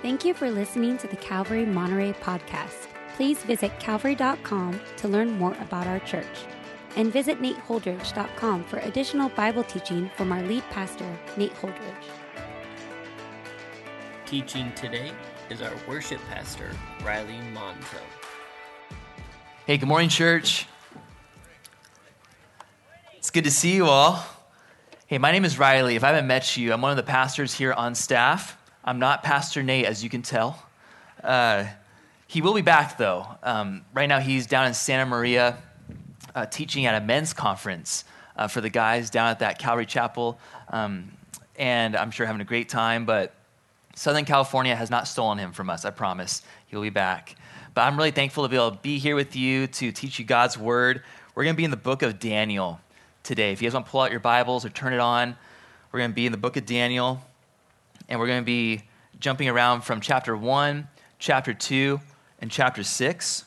[0.00, 2.86] Thank you for listening to the Calvary Monterey podcast.
[3.16, 6.46] Please visit calvary.com to learn more about our church.
[6.94, 11.94] And visit nateholdridge.com for additional Bible teaching from our lead pastor, Nate Holdridge.
[14.24, 15.10] Teaching today
[15.50, 16.70] is our worship pastor,
[17.04, 17.98] Riley Monzo.
[19.66, 20.66] Hey, good morning, church.
[23.16, 24.24] It's good to see you all.
[25.08, 25.96] Hey, my name is Riley.
[25.96, 28.57] If I haven't met you, I'm one of the pastors here on staff.
[28.88, 30.66] I'm not Pastor Nate, as you can tell.
[31.22, 31.66] Uh,
[32.26, 33.26] he will be back, though.
[33.42, 35.58] Um, right now, he's down in Santa Maria
[36.34, 40.40] uh, teaching at a men's conference uh, for the guys down at that Calvary Chapel.
[40.70, 41.12] Um,
[41.56, 43.34] and I'm sure having a great time, but
[43.94, 46.40] Southern California has not stolen him from us, I promise.
[46.68, 47.36] He'll be back.
[47.74, 50.24] But I'm really thankful to be able to be here with you to teach you
[50.24, 51.02] God's word.
[51.34, 52.80] We're going to be in the book of Daniel
[53.22, 53.52] today.
[53.52, 55.36] If you guys want to pull out your Bibles or turn it on,
[55.92, 57.22] we're going to be in the book of Daniel
[58.08, 58.82] and we're going to be
[59.20, 62.00] jumping around from chapter 1, chapter 2,
[62.40, 63.44] and chapter 6.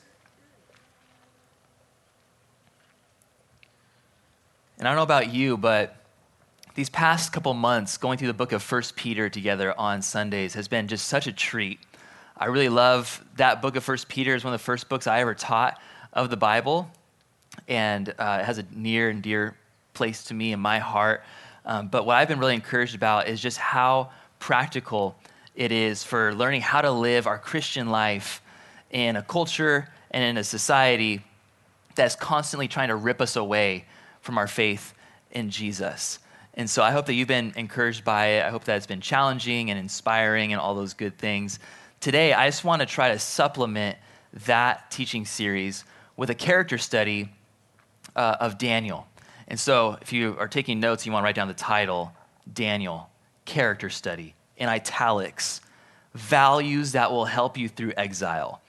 [4.78, 5.96] And I don't know about you, but
[6.76, 10.68] these past couple months going through the book of First Peter together on Sundays has
[10.68, 11.80] been just such a treat.
[12.38, 14.36] I really love that book of First Peter.
[14.36, 15.80] is one of the first books I ever taught
[16.14, 16.90] of the Bible,
[17.68, 19.56] and uh, it has a near and dear
[19.94, 21.24] place to me in my heart.
[21.66, 25.16] Um, but what I've been really encouraged about is just how practical
[25.56, 28.42] it is for learning how to live our Christian life
[28.90, 31.22] in a culture and in a society
[31.96, 33.86] that's constantly trying to rip us away
[34.22, 34.94] from our faith
[35.32, 36.20] in Jesus.
[36.56, 38.44] And so I hope that you've been encouraged by it.
[38.44, 41.60] I hope that it's been challenging and inspiring and all those good things.
[42.00, 43.98] Today, I just want to try to supplement
[44.46, 45.86] that teaching series
[46.18, 47.30] with a character study
[48.16, 49.08] uh, of Daniel.
[49.48, 52.12] And so if you are taking notes, you want to write down the title
[52.52, 53.11] Daniel
[53.46, 55.62] character study in italics,
[56.14, 58.62] values that will help you through exile.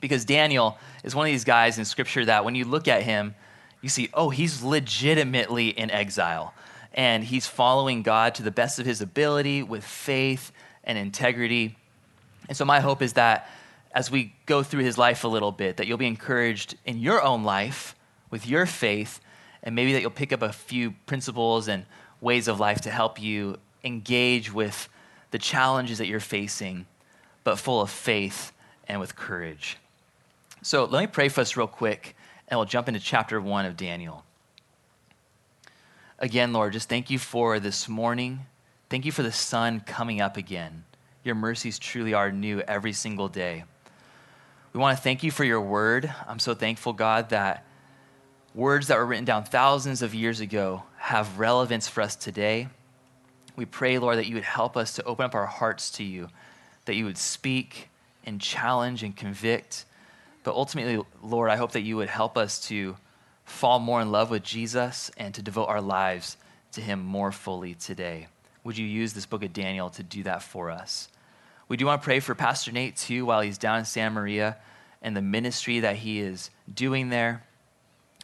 [0.00, 3.34] Because Daniel is one of these guys in scripture that when you look at him,
[3.82, 6.54] you see, oh, he's legitimately in exile.
[6.92, 10.52] And he's following God to the best of his ability with faith
[10.84, 11.76] and integrity.
[12.48, 13.48] And so, my hope is that
[13.92, 17.22] as we go through his life a little bit, that you'll be encouraged in your
[17.22, 17.94] own life
[18.30, 19.20] with your faith,
[19.62, 21.84] and maybe that you'll pick up a few principles and
[22.20, 24.88] ways of life to help you engage with
[25.30, 26.86] the challenges that you're facing,
[27.44, 28.52] but full of faith
[28.88, 29.78] and with courage.
[30.62, 32.16] So let me pray for us real quick,
[32.48, 34.24] and we'll jump into chapter one of Daniel.
[36.18, 38.40] Again, Lord, just thank you for this morning.
[38.90, 40.84] Thank you for the sun coming up again.
[41.24, 43.64] Your mercies truly are new every single day.
[44.72, 46.12] We want to thank you for your word.
[46.28, 47.64] I'm so thankful, God, that
[48.54, 52.68] words that were written down thousands of years ago have relevance for us today.
[53.60, 56.30] We pray, Lord, that you would help us to open up our hearts to you,
[56.86, 57.90] that you would speak
[58.24, 59.84] and challenge and convict.
[60.44, 62.96] But ultimately, Lord, I hope that you would help us to
[63.44, 66.38] fall more in love with Jesus and to devote our lives
[66.72, 68.28] to him more fully today.
[68.64, 71.10] Would you use this book of Daniel to do that for us?
[71.68, 74.56] We do want to pray for Pastor Nate too while he's down in Santa Maria
[75.02, 77.44] and the ministry that he is doing there.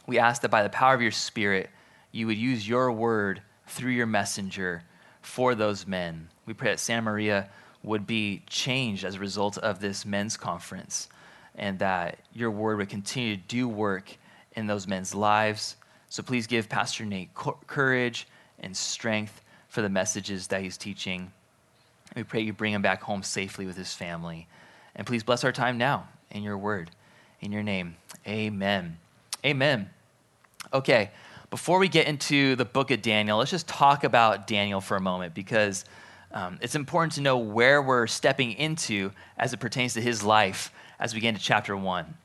[0.07, 1.69] We ask that by the power of your Spirit,
[2.11, 4.81] you would use your word through your messenger
[5.27, 6.29] for those men.
[6.45, 7.49] We pray that Santa Maria
[7.83, 11.09] would be changed as a result of this men's conference
[11.55, 14.17] and that your word would continue to do work
[14.55, 15.75] in those men's lives.
[16.09, 17.29] So please give Pastor Nate
[17.67, 18.25] courage
[18.59, 21.31] and strength for the messages that he's teaching.
[22.15, 24.47] We pray you bring him back home safely with his family.
[24.95, 26.89] And please bless our time now in your word.
[27.41, 28.97] In your name, amen.
[29.45, 29.89] Amen.
[30.73, 31.11] Okay
[31.49, 35.01] before we get into the book of Daniel, let's just talk about Daniel for a
[35.01, 35.85] moment because
[36.31, 40.71] um, it's important to know where we're stepping into as it pertains to his life
[40.99, 42.15] as we get into chapter one.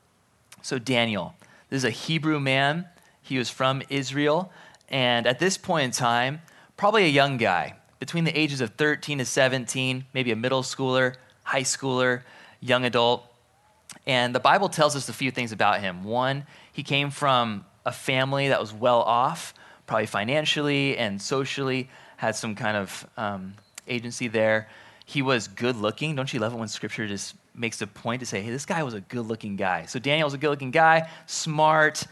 [0.61, 1.35] So, Daniel,
[1.69, 2.85] this is a Hebrew man.
[3.21, 4.51] He was from Israel.
[4.89, 6.41] And at this point in time,
[6.75, 11.15] probably a young guy between the ages of 13 to 17, maybe a middle schooler,
[11.43, 12.23] high schooler,
[12.59, 13.25] young adult.
[14.05, 16.03] And the Bible tells us a few things about him.
[16.03, 19.53] One, he came from a family that was well off,
[19.87, 23.53] probably financially and socially, had some kind of um,
[23.87, 24.67] agency there.
[25.05, 26.15] He was good looking.
[26.15, 28.83] Don't you love it when scripture just makes a point to say, hey, this guy
[28.83, 29.85] was a good looking guy?
[29.85, 32.05] So Daniel was a good looking guy, smart,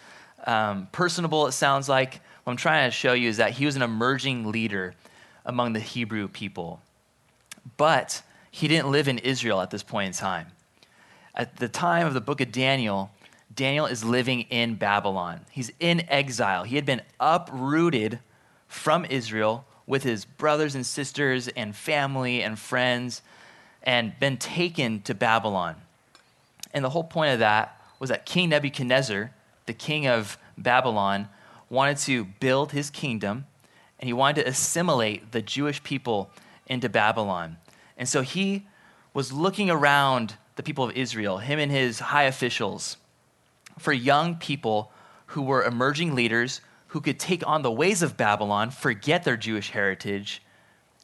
[0.45, 2.19] um, personable, it sounds like.
[2.43, 4.95] What I'm trying to show you is that he was an emerging leader
[5.45, 6.81] among the Hebrew people.
[7.77, 10.47] But he didn't live in Israel at this point in time.
[11.33, 13.11] At the time of the book of Daniel,
[13.53, 15.41] Daniel is living in Babylon.
[15.51, 16.63] He's in exile.
[16.63, 18.19] He had been uprooted
[18.67, 23.21] from Israel with his brothers and sisters and family and friends
[23.83, 25.75] and been taken to Babylon.
[26.73, 29.31] And the whole point of that was that King Nebuchadnezzar,
[29.65, 31.27] the king of Babylon,
[31.69, 33.45] wanted to build his kingdom
[33.99, 36.31] and he wanted to assimilate the Jewish people
[36.67, 37.57] into Babylon.
[37.97, 38.67] And so he
[39.13, 42.97] was looking around the people of Israel, him and his high officials,
[43.77, 44.91] for young people
[45.27, 49.69] who were emerging leaders who could take on the ways of Babylon, forget their Jewish
[49.69, 50.41] heritage,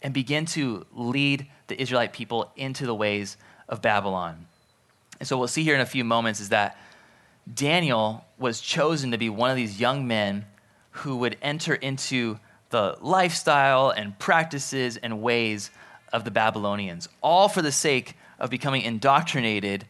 [0.01, 3.37] and begin to lead the Israelite people into the ways
[3.69, 4.47] of Babylon.
[5.19, 6.77] And so, we'll see here in a few moments is that
[7.51, 10.45] Daniel was chosen to be one of these young men
[10.91, 12.37] who would enter into
[12.69, 15.71] the lifestyle and practices and ways
[16.11, 19.85] of the Babylonians, all for the sake of becoming indoctrinated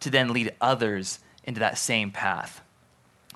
[0.00, 2.60] to then lead others into that same path.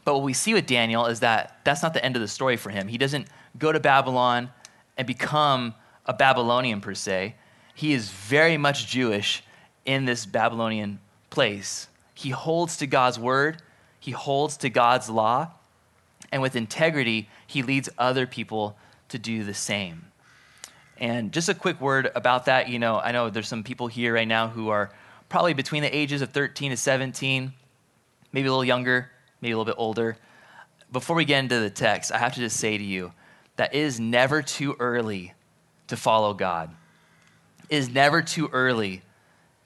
[0.05, 2.57] But what we see with Daniel is that that's not the end of the story
[2.57, 2.89] for him.
[2.89, 3.29] He doesn't
[3.59, 4.51] go to Babylon
[4.97, 5.75] and become
[6.07, 7.37] a Babylonian per se.
[7.75, 9.43] He is very much Jewish
[9.85, 11.89] in this Babylonian place.
[12.15, 13.63] He holds to God's word,
[13.99, 15.53] he holds to God's law,
[16.33, 18.77] and with integrity, he leads other people
[19.09, 20.07] to do the same.
[20.99, 22.69] And just a quick word about that.
[22.69, 24.91] You know, I know there's some people here right now who are
[25.29, 27.53] probably between the ages of 13 to 17,
[28.33, 29.11] maybe a little younger,
[29.41, 30.17] maybe a little bit older.
[30.93, 33.13] Before we get into the text, I have to just say to you
[33.57, 35.35] that it is never too early
[35.89, 36.71] to follow God.
[37.69, 39.03] It is never too early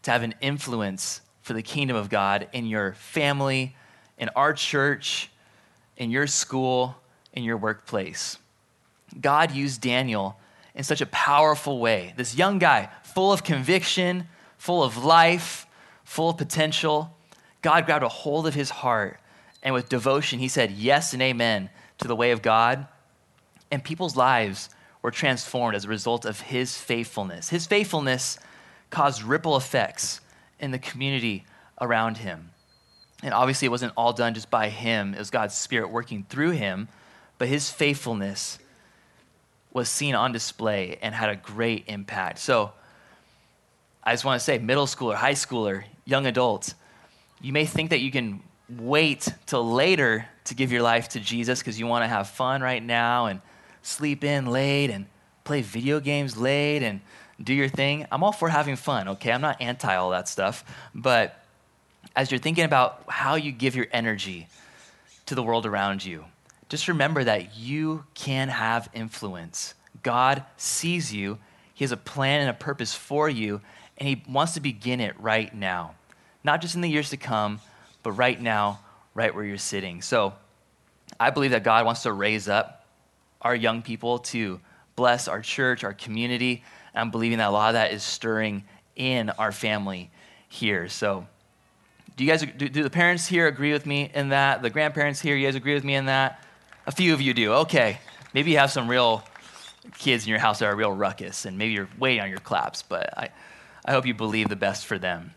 [0.02, 3.74] to have an influence for the kingdom of God in your family,
[4.18, 5.30] in our church,
[5.96, 6.96] in your school,
[7.32, 8.38] in your workplace.
[9.20, 10.38] God used Daniel
[10.74, 12.14] in such a powerful way.
[12.16, 14.26] This young guy, full of conviction,
[14.56, 15.66] full of life,
[16.04, 17.13] full of potential.
[17.64, 19.18] God grabbed a hold of his heart,
[19.62, 22.86] and with devotion, he said yes and amen to the way of God.
[23.70, 24.68] And people's lives
[25.00, 27.48] were transformed as a result of his faithfulness.
[27.48, 28.38] His faithfulness
[28.90, 30.20] caused ripple effects
[30.60, 31.46] in the community
[31.80, 32.50] around him.
[33.22, 36.50] And obviously, it wasn't all done just by him, it was God's Spirit working through
[36.50, 36.88] him.
[37.38, 38.58] But his faithfulness
[39.72, 42.40] was seen on display and had a great impact.
[42.40, 42.72] So,
[44.04, 46.74] I just want to say, middle schooler, high schooler, young adults,
[47.40, 51.58] you may think that you can wait till later to give your life to Jesus
[51.58, 53.40] because you want to have fun right now and
[53.82, 55.06] sleep in late and
[55.44, 57.00] play video games late and
[57.42, 58.06] do your thing.
[58.10, 59.32] I'm all for having fun, okay?
[59.32, 60.64] I'm not anti all that stuff.
[60.94, 61.44] But
[62.16, 64.48] as you're thinking about how you give your energy
[65.26, 66.24] to the world around you,
[66.68, 69.74] just remember that you can have influence.
[70.02, 71.38] God sees you,
[71.74, 73.60] He has a plan and a purpose for you,
[73.98, 75.94] and He wants to begin it right now.
[76.44, 77.60] Not just in the years to come,
[78.02, 78.80] but right now,
[79.14, 80.02] right where you're sitting.
[80.02, 80.34] So
[81.18, 82.86] I believe that God wants to raise up
[83.40, 84.60] our young people to
[84.96, 86.62] bless our church, our community.
[86.92, 88.64] And I'm believing that a lot of that is stirring
[88.94, 90.10] in our family
[90.48, 90.88] here.
[90.88, 91.26] So
[92.16, 94.62] do you guys, do, do, the parents here agree with me in that?
[94.62, 96.44] The grandparents here, you guys agree with me in that?
[96.86, 97.52] A few of you do.
[97.52, 97.98] Okay.
[98.34, 99.24] Maybe you have some real
[99.98, 102.82] kids in your house that are real ruckus, and maybe you're waiting on your claps,
[102.82, 103.30] but I,
[103.84, 105.34] I hope you believe the best for them.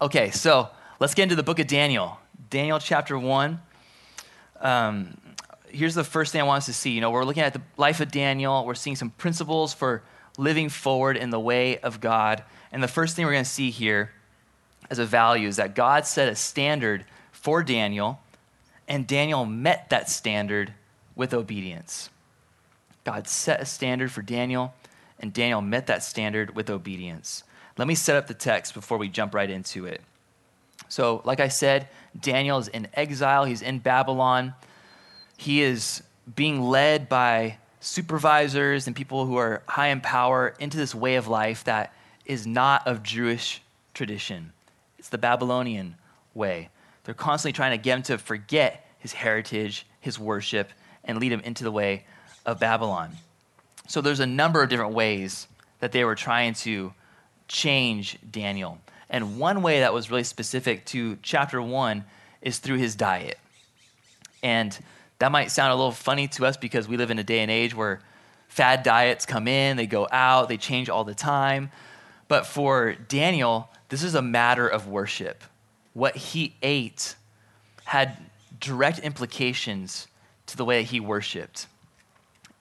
[0.00, 0.68] Okay, so
[1.00, 2.20] let's get into the book of Daniel.
[2.50, 3.60] Daniel chapter 1.
[4.60, 5.16] Um,
[5.70, 6.90] here's the first thing I want us to see.
[6.90, 10.02] You know, we're looking at the life of Daniel, we're seeing some principles for
[10.36, 12.44] living forward in the way of God.
[12.70, 14.12] And the first thing we're going to see here
[14.90, 18.20] as a value is that God set a standard for Daniel,
[18.86, 20.74] and Daniel met that standard
[21.16, 22.10] with obedience.
[23.04, 24.74] God set a standard for Daniel,
[25.18, 27.42] and Daniel met that standard with obedience.
[27.78, 30.02] Let me set up the text before we jump right into it.
[30.88, 34.54] So, like I said, Daniel is in exile, he's in Babylon.
[35.36, 36.02] He is
[36.34, 41.28] being led by supervisors and people who are high in power into this way of
[41.28, 41.94] life that
[42.24, 43.62] is not of Jewish
[43.94, 44.52] tradition.
[44.98, 45.94] It's the Babylonian
[46.34, 46.70] way.
[47.04, 50.70] They're constantly trying to get him to forget his heritage, his worship,
[51.04, 52.04] and lead him into the way
[52.44, 53.12] of Babylon.
[53.86, 55.46] So there's a number of different ways
[55.78, 56.92] that they were trying to
[57.48, 58.78] change Daniel.
[59.10, 62.04] And one way that was really specific to chapter one
[62.42, 63.38] is through his diet.
[64.42, 64.78] And
[65.18, 67.50] that might sound a little funny to us because we live in a day and
[67.50, 68.00] age where
[68.48, 71.70] fad diets come in, they go out, they change all the time.
[72.28, 75.42] But for Daniel, this is a matter of worship.
[75.94, 77.16] What he ate
[77.84, 78.16] had
[78.60, 80.06] direct implications
[80.46, 81.66] to the way that he worshiped.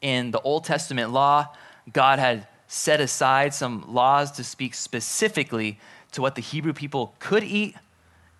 [0.01, 1.47] In the Old Testament law,
[1.91, 5.79] God had set aside some laws to speak specifically
[6.11, 7.75] to what the Hebrew people could eat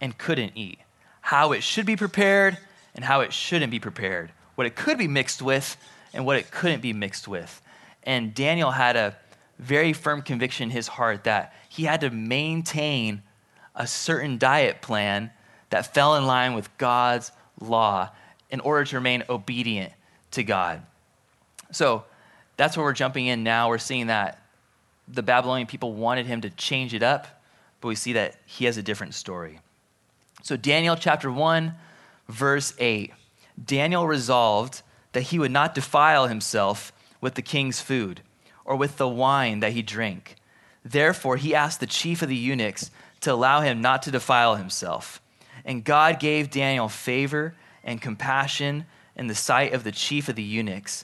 [0.02, 0.80] and couldn't eat,
[1.22, 2.58] how it should be prepared
[2.94, 5.78] and how it shouldn't be prepared, what it could be mixed with
[6.14, 7.62] and what it couldn't be mixed with.
[8.04, 9.16] And Daniel had a
[9.60, 13.22] very firm conviction in his heart that he had to maintain
[13.76, 15.32] a certain diet plan
[15.70, 18.10] that fell in line with God's law
[18.50, 19.94] in order to remain obedient
[20.32, 20.82] to God.
[21.72, 22.06] So
[22.58, 23.70] that's where we're jumping in now.
[23.70, 24.42] We're seeing that
[25.08, 27.42] the Babylonian people wanted him to change it up,
[27.80, 29.60] but we see that he has a different story.
[30.44, 31.74] So, Daniel chapter 1,
[32.28, 33.14] verse 8
[33.64, 34.82] Daniel resolved
[35.14, 38.22] that he would not defile himself with the king's food
[38.66, 40.36] or with the wine that he drank.
[40.86, 45.22] Therefore, he asked the chief of the eunuchs to allow him not to defile himself.
[45.66, 48.86] And God gave Daniel favor and compassion
[49.16, 51.04] in the sight of the chief of the eunuchs.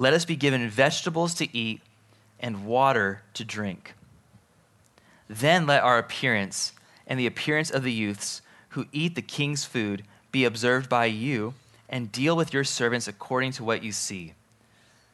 [0.00, 1.82] Let us be given vegetables to eat
[2.40, 3.92] and water to drink.
[5.28, 6.72] Then let our appearance
[7.06, 8.40] and the appearance of the youths
[8.70, 11.52] who eat the king's food be observed by you,
[11.86, 14.32] and deal with your servants according to what you see.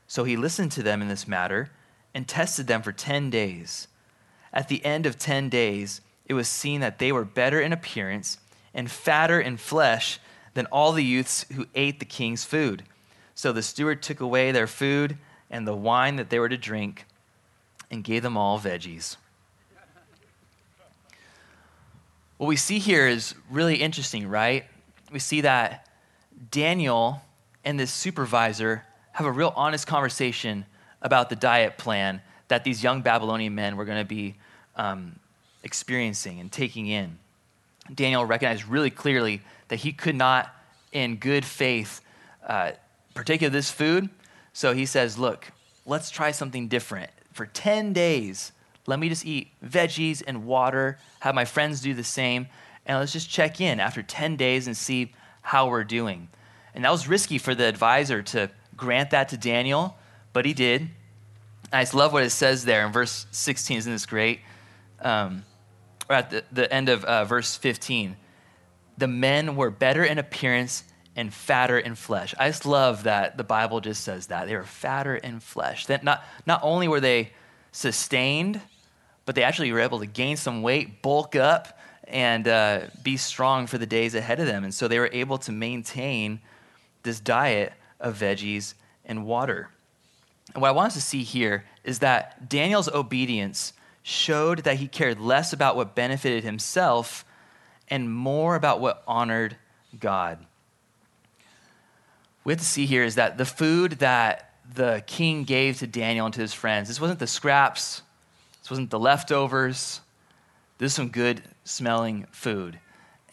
[0.07, 1.73] So he listened to them in this matter
[2.15, 3.89] and tested them for 10 days.
[4.53, 8.39] At the end of 10 days, it was seen that they were better in appearance
[8.73, 10.21] and fatter in flesh
[10.55, 12.85] than all the youths who ate the king's food.
[13.37, 15.19] So the steward took away their food
[15.51, 17.05] and the wine that they were to drink
[17.91, 19.17] and gave them all veggies.
[22.39, 24.65] What we see here is really interesting, right?
[25.13, 25.87] We see that
[26.51, 27.21] Daniel
[27.63, 30.65] and this supervisor have a real honest conversation
[31.03, 34.35] about the diet plan that these young Babylonian men were going to be
[34.77, 35.19] um,
[35.63, 37.19] experiencing and taking in.
[37.95, 40.55] Daniel recognized really clearly that he could not,
[40.93, 42.01] in good faith,
[42.47, 42.73] uh,
[43.17, 44.09] partake of this food.
[44.53, 45.51] So he says, Look,
[45.85, 47.11] let's try something different.
[47.33, 48.53] For 10 days,
[48.87, 52.47] let me just eat veggies and water, have my friends do the same,
[52.85, 56.29] and let's just check in after 10 days and see how we're doing.
[56.75, 59.97] And that was risky for the advisor to grant that to Daniel,
[60.33, 60.89] but he did.
[61.73, 63.79] I just love what it says there in verse 16.
[63.79, 64.41] Isn't this great?
[65.01, 65.45] Um,
[66.09, 68.17] or at the, the end of uh, verse 15.
[68.99, 70.85] The men were better in appearance
[71.17, 72.35] and fatter in flesh.
[72.39, 74.47] I just love that the Bible just says that.
[74.47, 75.87] They were fatter in flesh.
[75.87, 77.33] That not, not only were they
[77.73, 78.61] sustained,
[79.25, 83.67] but they actually were able to gain some weight, bulk up, and uh, be strong
[83.67, 84.63] for the days ahead of them.
[84.63, 86.41] And so they were able to maintain
[87.03, 89.71] this diet of veggies and water.
[90.55, 94.87] And what I want us to see here is that Daniel's obedience showed that he
[94.87, 97.25] cared less about what benefited himself
[97.89, 99.57] and more about what honored
[99.99, 100.39] God.
[102.47, 106.27] We have to see here is that the food that the king gave to Daniel
[106.27, 108.03] and to his friends, this wasn't the scraps,
[108.63, 110.01] this wasn't the leftovers.
[110.79, 112.79] This is some good smelling food.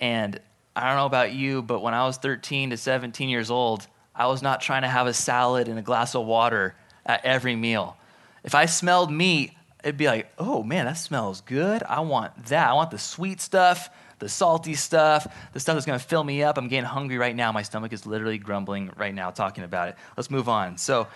[0.01, 0.39] And
[0.75, 4.25] I don't know about you, but when I was 13 to 17 years old, I
[4.25, 6.73] was not trying to have a salad and a glass of water
[7.05, 7.95] at every meal.
[8.43, 9.51] If I smelled meat,
[9.83, 11.83] it'd be like, oh man, that smells good.
[11.83, 12.67] I want that.
[12.67, 13.91] I want the sweet stuff,
[14.23, 16.57] the salty stuff, the stuff that's gonna fill me up.
[16.57, 17.51] I'm getting hungry right now.
[17.51, 19.95] My stomach is literally grumbling right now talking about it.
[20.17, 20.77] Let's move on.
[20.77, 21.07] So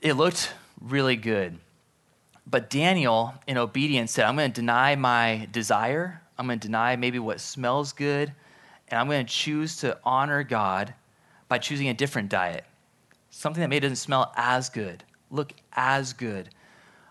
[0.00, 1.58] it looked really good.
[2.46, 6.22] But Daniel, in obedience, said, I'm going to deny my desire.
[6.38, 8.32] I'm going to deny maybe what smells good.
[8.88, 10.94] And I'm going to choose to honor God
[11.48, 12.64] by choosing a different diet.
[13.30, 16.50] Something that maybe doesn't smell as good, look as good.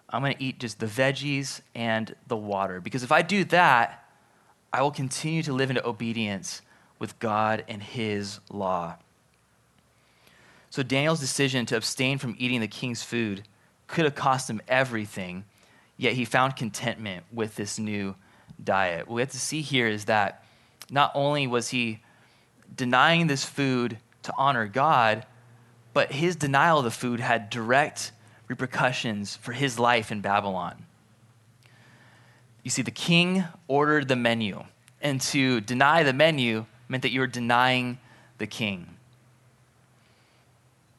[0.10, 2.80] I'm going to eat just the veggies and the water.
[2.80, 4.06] Because if I do that,
[4.72, 6.62] I will continue to live into obedience
[7.00, 8.96] with God and His law.
[10.70, 13.44] So Daniel's decision to abstain from eating the king's food
[13.88, 15.46] could have cost him everything,
[15.96, 18.16] yet he found contentment with this new
[18.62, 19.08] diet.
[19.08, 20.44] What we have to see here is that
[20.90, 22.02] not only was he
[22.76, 25.26] denying this food to honor God,
[25.94, 28.12] but his denial of the food had direct
[28.48, 30.86] repercussions for his life in Babylon.
[32.64, 34.64] You see, the king ordered the menu,
[35.02, 38.00] and to deny the menu meant that you were denying
[38.38, 38.88] the king.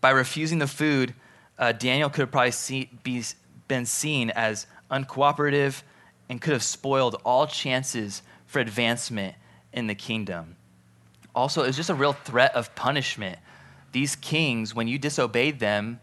[0.00, 1.14] By refusing the food,
[1.58, 3.24] uh, Daniel could have probably see, be,
[3.66, 5.82] been seen as uncooperative
[6.28, 9.34] and could have spoiled all chances for advancement
[9.72, 10.56] in the kingdom.
[11.34, 13.38] Also, it was just a real threat of punishment.
[13.92, 16.00] These kings, when you disobeyed them,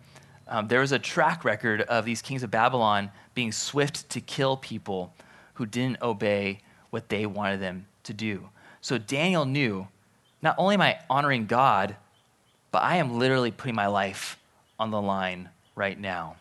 [0.48, 4.58] um, there was a track record of these kings of Babylon being swift to kill
[4.58, 5.14] people
[5.56, 6.60] who didn't obey
[6.90, 8.50] what they wanted them to do.
[8.82, 9.88] So Daniel knew
[10.42, 11.96] not only am I honoring God,
[12.72, 14.38] but I am literally putting my life
[14.80, 16.36] on the line right now.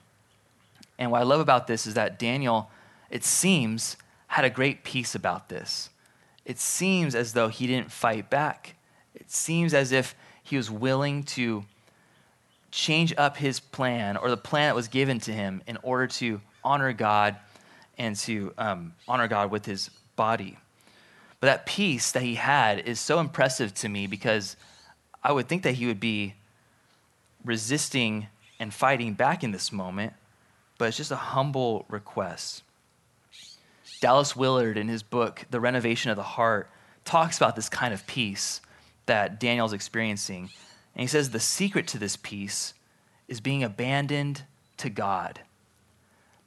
[0.99, 2.71] And what I love about this is that Daniel,
[3.11, 3.97] it seems,
[4.29, 5.91] had a great peace about this.
[6.45, 8.75] It seems as though he didn't fight back.
[9.15, 11.65] It seems as if he was willing to
[12.73, 16.41] change up his plan or the plan that was given to him in order to
[16.65, 17.37] honor God
[17.99, 20.59] and to um, honor God with his body.
[21.39, 24.57] But that peace that he had is so impressive to me because
[25.23, 26.35] I would think that he would be
[27.45, 30.15] resisting and fighting back in this moment,
[30.79, 32.63] but it's just a humble request.
[34.01, 36.71] Dallas Willard, in his book, The Renovation of the Heart,
[37.05, 38.61] talks about this kind of peace
[39.07, 40.51] that Daniel's experiencing.
[40.95, 42.75] And he says the secret to this peace
[43.29, 44.43] is being abandoned
[44.79, 45.41] to God.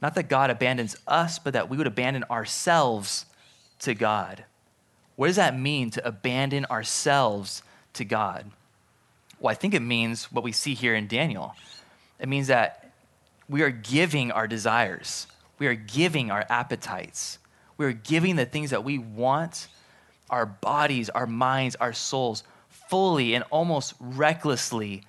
[0.02, 3.26] Not that God abandons us, but that we would abandon ourselves
[3.80, 4.44] to God.
[5.16, 8.52] What does that mean to abandon ourselves to God?
[9.40, 11.56] Well, I think it means what we see here in Daniel.
[12.20, 12.92] It means that
[13.48, 15.28] we are giving our desires,
[15.60, 17.40] we are giving our appetites,
[17.78, 19.68] we are giving the things that we want,
[20.30, 22.44] our bodies, our minds, our souls,
[22.96, 25.04] fully and almost recklessly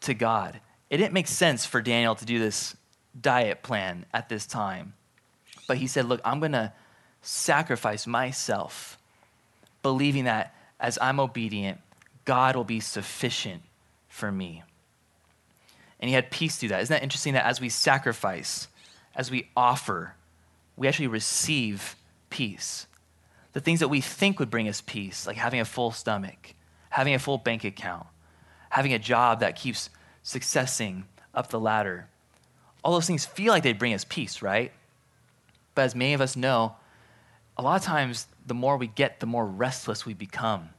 [0.00, 0.58] to God.
[0.88, 2.74] It didn't make sense for Daniel to do this
[3.20, 4.94] diet plan at this time.
[5.68, 6.72] But he said, Look, I'm going to
[7.20, 8.96] sacrifice myself,
[9.82, 11.78] believing that as I'm obedient,
[12.24, 13.60] God will be sufficient
[14.08, 14.62] for me.
[16.00, 16.80] And he had peace through that.
[16.80, 18.68] Isn't that interesting that as we sacrifice,
[19.14, 20.14] as we offer,
[20.74, 21.96] we actually receive
[22.30, 22.86] peace?
[23.52, 26.54] The things that we think would bring us peace, like having a full stomach,
[26.96, 28.06] having a full bank account,
[28.70, 29.90] having a job that keeps
[30.22, 32.08] successing up the ladder.
[32.82, 34.72] All those things feel like they bring us peace, right?
[35.74, 36.74] But as many of us know,
[37.58, 40.70] a lot of times the more we get, the more restless we become.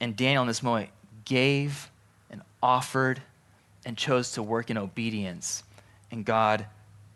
[0.00, 0.90] And Daniel in this moment
[1.24, 1.92] gave
[2.28, 3.22] and offered
[3.86, 5.62] and chose to work in obedience,
[6.10, 6.66] and God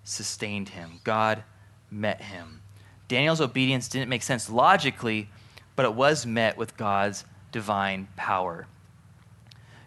[0.04, 1.00] sustained him.
[1.02, 1.42] God
[1.90, 2.62] met him.
[3.08, 5.28] Daniel's obedience didn't make sense logically,
[5.74, 8.66] but it was met with God's divine power.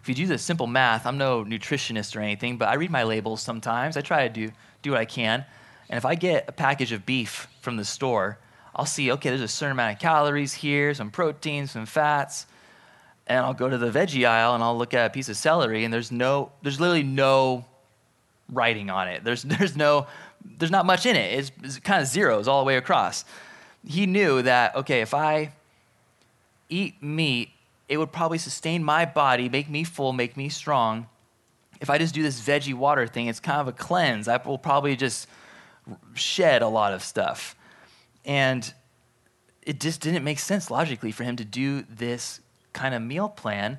[0.02, 3.04] If you do the simple math, I'm no nutritionist or anything, but I read my
[3.04, 3.96] labels sometimes.
[3.96, 4.50] I try to do,
[4.82, 5.44] do what I can.
[5.88, 8.38] And if I get a package of beef from the store,
[8.74, 12.46] I'll see, okay, there's a certain amount of calories here, some protein, some fats.
[13.26, 15.84] And I'll go to the veggie aisle and I'll look at a piece of celery,
[15.84, 17.64] and there's no, there's literally no
[18.50, 19.22] writing on it.
[19.22, 20.06] There's, there's no,
[20.58, 21.38] there's not much in it.
[21.38, 23.24] It's, it's kind of zeros all the way across.
[23.86, 25.52] He knew that, okay, if I
[26.72, 27.50] eat meat,
[27.88, 31.06] it would probably sustain my body, make me full, make me strong.
[31.80, 34.28] If I just do this veggie water thing, it's kind of a cleanse.
[34.28, 35.28] I will probably just
[36.14, 37.54] shed a lot of stuff.
[38.24, 38.72] And
[39.62, 42.40] it just didn't make sense logically for him to do this
[42.72, 43.78] kind of meal plan.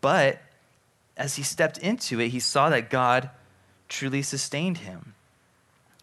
[0.00, 0.40] But
[1.16, 3.30] as he stepped into it, he saw that God
[3.88, 5.14] truly sustained him.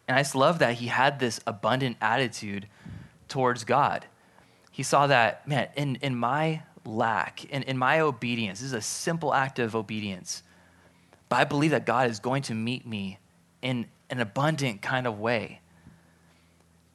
[0.08, 2.68] And I just love that he had this abundant attitude
[3.28, 4.06] towards God
[4.82, 8.82] he saw that, man, in, in my lack, in, in my obedience, this is a
[8.82, 10.42] simple act of obedience,
[11.30, 13.20] but I believe that God is going to meet me
[13.62, 15.60] in an abundant kind of way.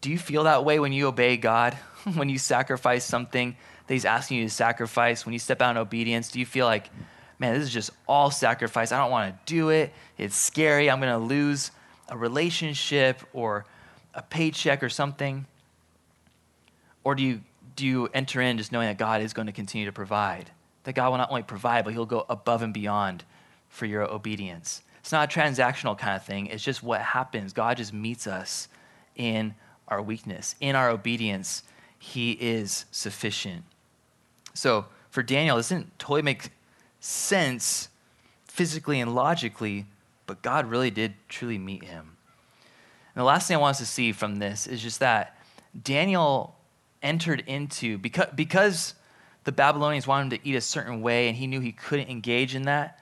[0.01, 1.75] Do you feel that way when you obey God?
[2.14, 5.25] when you sacrifice something that He's asking you to sacrifice?
[5.25, 6.90] When you step out in obedience, do you feel like,
[7.38, 8.90] man, this is just all sacrifice?
[8.90, 9.92] I don't want to do it.
[10.18, 10.90] It's scary.
[10.90, 11.70] I'm going to lose
[12.09, 13.64] a relationship or
[14.12, 15.46] a paycheck or something?
[17.05, 17.42] Or do you
[17.76, 20.50] do you enter in just knowing that God is going to continue to provide?
[20.84, 23.24] That God will not only provide, but He'll go above and beyond
[23.68, 24.82] for your obedience.
[25.00, 27.52] It's not a transactional kind of thing, it's just what happens.
[27.52, 28.68] God just meets us
[29.14, 29.54] in
[29.88, 30.56] our weakness.
[30.60, 31.62] In our obedience,
[31.98, 33.64] He is sufficient.
[34.54, 36.50] So for Daniel, this didn't totally make
[37.00, 37.88] sense
[38.46, 39.86] physically and logically,
[40.26, 42.16] but God really did truly meet him.
[43.14, 45.38] And the last thing I want us to see from this is just that
[45.82, 46.56] Daniel
[47.07, 48.95] entered into, because, because
[49.45, 52.55] the Babylonians wanted him to eat a certain way and he knew he couldn't engage
[52.55, 53.01] in that,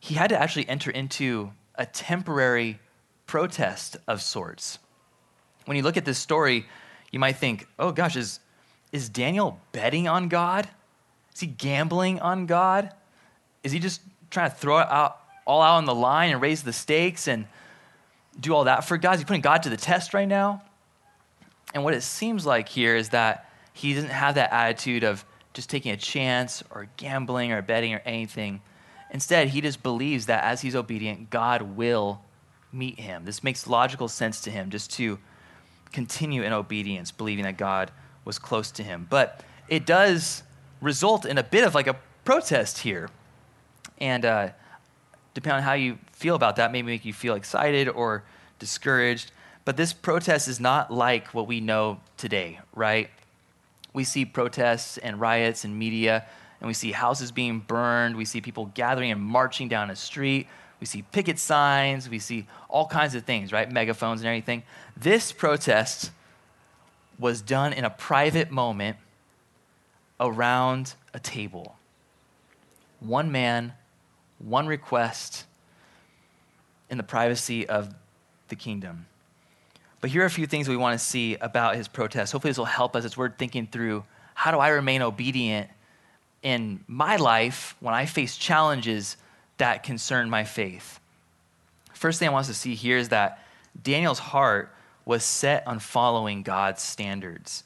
[0.00, 2.78] he had to actually enter into a temporary
[3.26, 4.78] protest of sorts.
[5.64, 6.66] When you look at this story,
[7.10, 8.40] you might think, oh gosh, is,
[8.92, 10.68] is Daniel betting on God?
[11.34, 12.92] Is he gambling on God?
[13.62, 14.00] Is he just
[14.30, 17.46] trying to throw it out, all out on the line and raise the stakes and
[18.38, 19.14] do all that for God?
[19.14, 20.62] Is he putting God to the test right now?
[21.74, 25.70] And what it seems like here is that he doesn't have that attitude of just
[25.70, 28.60] taking a chance or gambling or betting or anything.
[29.10, 32.22] Instead, he just believes that as he's obedient, God will
[32.72, 33.24] meet him.
[33.24, 35.18] This makes logical sense to him just to
[35.92, 37.90] continue in obedience, believing that God
[38.24, 39.06] was close to him.
[39.08, 40.42] But it does
[40.80, 43.10] result in a bit of like a protest here.
[43.98, 44.48] And uh,
[45.34, 48.24] depending on how you feel about that, maybe make you feel excited or
[48.58, 49.32] discouraged.
[49.64, 53.10] But this protest is not like what we know today, right?
[53.92, 56.24] We see protests and riots in media,
[56.60, 58.16] and we see houses being burned.
[58.16, 60.48] We see people gathering and marching down a street.
[60.80, 62.08] We see picket signs.
[62.08, 63.70] We see all kinds of things, right?
[63.70, 64.64] Megaphones and everything.
[64.96, 66.10] This protest
[67.18, 68.96] was done in a private moment
[70.18, 71.76] around a table.
[73.00, 73.74] One man,
[74.38, 75.44] one request
[76.90, 77.94] in the privacy of
[78.48, 79.06] the kingdom.
[80.02, 82.32] But here are a few things we want to see about his protest.
[82.32, 85.70] Hopefully, this will help us as we're thinking through how do I remain obedient
[86.42, 89.16] in my life when I face challenges
[89.58, 90.98] that concern my faith.
[91.94, 93.46] First thing I want us to see here is that
[93.80, 97.62] Daniel's heart was set on following God's standards.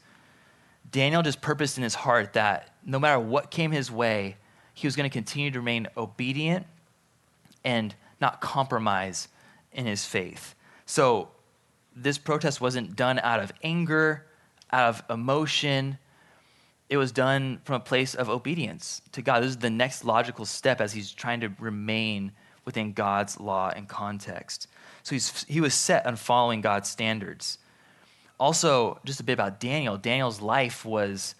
[0.92, 4.36] Daniel just purposed in his heart that no matter what came his way,
[4.74, 6.66] he was going to continue to remain obedient
[7.64, 9.28] and not compromise
[9.72, 10.54] in his faith.
[10.84, 11.28] So,
[11.96, 14.26] this protest wasn't done out of anger,
[14.70, 15.98] out of emotion.
[16.90, 19.42] It was done from a place of obedience to God.
[19.42, 22.32] This is the next logical step as he's trying to remain
[22.64, 24.68] within God's law and context.
[25.02, 25.16] So
[25.48, 27.58] he was set on following God's standards.
[28.38, 29.96] Also, just a bit about Daniel.
[29.96, 31.34] Daniel's life was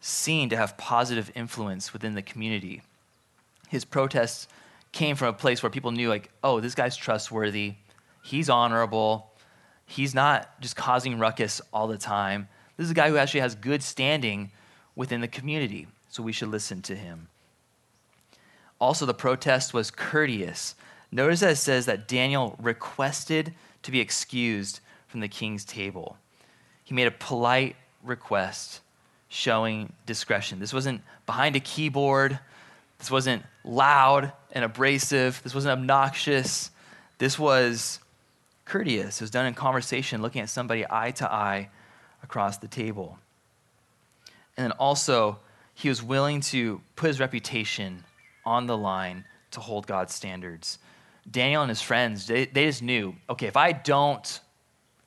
[0.00, 2.82] seen to have positive influence within the community.
[3.68, 4.48] His protests
[4.92, 7.74] came from a place where people knew, like, oh, this guy's trustworthy,
[8.24, 9.29] he's honorable,
[9.90, 12.48] he's not just causing ruckus all the time.
[12.76, 14.52] This is a guy who actually has good standing
[14.94, 17.26] within the community, so we should listen to him.
[18.80, 20.76] Also, the protest was courteous.
[21.10, 26.16] Notice that it says that Daniel requested to be excused from the king's table.
[26.84, 27.74] He made a polite
[28.04, 28.80] request
[29.28, 30.60] showing discretion.
[30.60, 32.38] This wasn't behind a keyboard.
[32.98, 35.40] This wasn't loud and abrasive.
[35.42, 36.70] This wasn't obnoxious.
[37.18, 37.98] This was
[38.70, 39.20] courteous.
[39.20, 41.70] It was done in conversation, looking at somebody eye to eye
[42.22, 43.18] across the table.
[44.56, 45.40] And then also,
[45.74, 48.04] he was willing to put his reputation
[48.44, 50.78] on the line to hold God's standards.
[51.28, 54.40] Daniel and his friends, they, they just knew okay, if I don't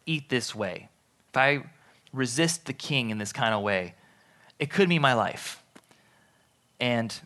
[0.05, 0.89] eat this way,
[1.29, 1.63] if I
[2.11, 3.95] resist the king in this kind of way,
[4.59, 5.63] it could mean my life.
[6.81, 7.17] And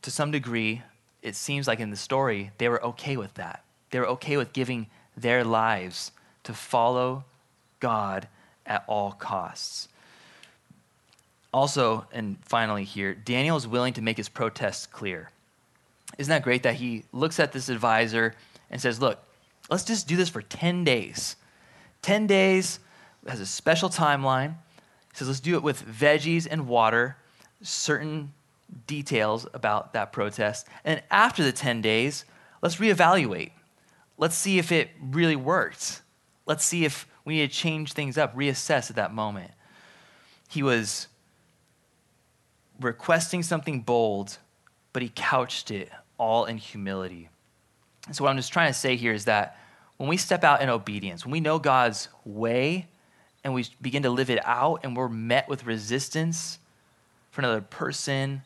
[0.00, 0.82] to some degree,
[1.20, 3.64] it seems like in the story, they were okay with that.
[3.90, 6.12] They were okay with giving their lives
[6.44, 7.24] to follow
[7.80, 8.28] God
[8.66, 9.88] at all costs.
[11.52, 15.30] Also, and finally here, Daniel is willing to make his protests clear.
[16.18, 18.34] Isn't that great that he looks at this advisor
[18.70, 19.18] and says, Look,
[19.70, 21.36] let's just do this for 10 days.
[22.02, 22.80] 10 days
[23.26, 24.54] has a special timeline.
[25.12, 27.16] He says, Let's do it with veggies and water,
[27.62, 28.32] certain
[28.86, 30.66] details about that protest.
[30.84, 32.24] And after the 10 days,
[32.62, 33.52] let's reevaluate.
[34.16, 36.02] Let's see if it really worked.
[36.46, 39.50] Let's see if we need to change things up, reassess at that moment.
[40.48, 41.08] He was
[42.80, 44.38] requesting something bold,
[44.92, 47.28] but he couched it all in humility.
[48.06, 49.58] And so, what I'm just trying to say here is that
[49.96, 52.86] when we step out in obedience, when we know God's way
[53.42, 56.58] and we begin to live it out and we're met with resistance
[57.30, 58.42] for another person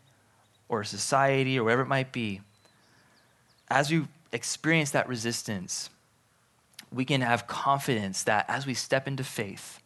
[0.68, 2.40] or society or whatever it might be,
[3.70, 5.90] as we experience that resistance,
[6.92, 9.80] we can have confidence that as we step into faith,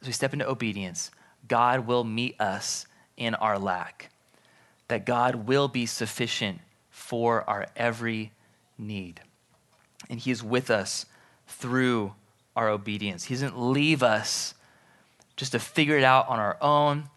[0.00, 1.10] as we step into obedience,
[1.48, 4.10] God will meet us in our lack,
[4.88, 8.32] that God will be sufficient for our every
[8.78, 9.20] need.
[10.10, 11.06] And He is with us
[11.46, 12.14] through
[12.56, 13.24] our obedience.
[13.24, 14.54] He doesn't leave us
[15.36, 17.08] just to figure it out on our own,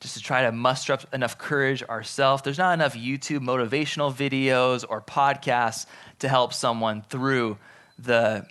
[0.00, 2.42] just to try to muster up enough courage ourselves.
[2.42, 5.86] There's not enough YouTube motivational videos or podcasts
[6.20, 7.58] to help someone through
[7.98, 8.46] the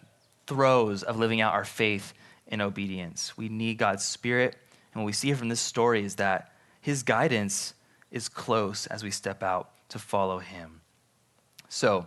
[0.45, 2.13] throes of living out our faith
[2.47, 3.35] in obedience.
[3.35, 4.55] We need God's Spirit.
[4.93, 7.73] And what we see from this story is that His guidance
[8.11, 10.81] is close as we step out to follow Him.
[11.67, 12.05] So,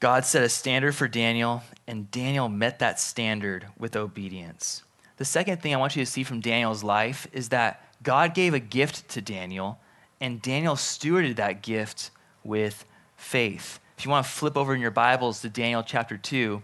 [0.00, 4.82] God set a standard for Daniel, and Daniel met that standard with obedience.
[5.16, 8.54] The second thing I want you to see from Daniel's life is that God gave
[8.54, 9.78] a gift to Daniel,
[10.20, 12.10] and Daniel stewarded that gift
[12.44, 12.84] with
[13.16, 13.80] faith.
[13.96, 16.62] If you want to flip over in your Bibles to Daniel chapter 2,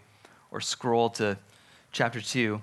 [0.51, 1.39] or scroll to
[1.93, 2.61] chapter 2,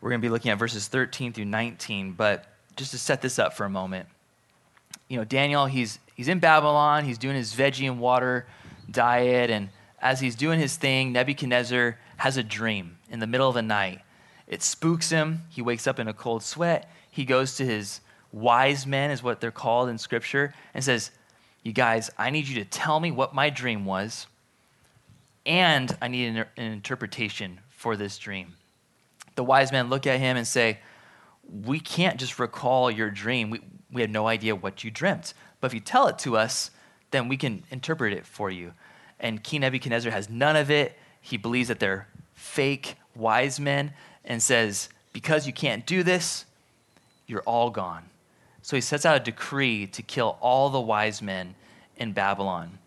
[0.00, 2.12] we're going to be looking at verses 13 through 19.
[2.12, 2.46] But
[2.76, 4.08] just to set this up for a moment,
[5.08, 8.46] you know, Daniel, he's, he's in Babylon, he's doing his veggie and water
[8.88, 9.68] diet, and
[10.00, 14.00] as he's doing his thing, Nebuchadnezzar has a dream in the middle of the night.
[14.46, 15.42] It spooks him.
[15.48, 16.90] He wakes up in a cold sweat.
[17.10, 18.00] He goes to his
[18.32, 21.10] wise men, is what they're called in scripture, and says,
[21.62, 24.26] You guys, I need you to tell me what my dream was,
[25.44, 28.54] and I need an, an interpretation for this dream.
[29.34, 30.78] The wise men look at him and say,
[31.64, 33.50] We can't just recall your dream.
[33.50, 35.34] We, we have no idea what you dreamt.
[35.60, 36.70] But if you tell it to us,
[37.10, 38.72] then we can interpret it for you.
[39.18, 40.96] And King Nebuchadnezzar has none of it.
[41.20, 43.92] He believes that they're fake wise men
[44.26, 46.44] and says, Because you can't do this,
[47.26, 48.04] you're all gone.
[48.62, 51.54] So he sets out a decree to kill all the wise men
[51.96, 52.78] in Babylon.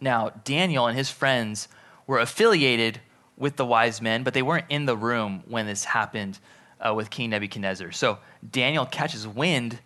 [0.00, 1.68] Now, Daniel and his friends
[2.06, 3.00] were affiliated
[3.36, 6.38] with the wise men, but they weren't in the room when this happened
[6.80, 7.92] uh, with King Nebuchadnezzar.
[7.92, 8.18] So
[8.48, 9.78] Daniel catches wind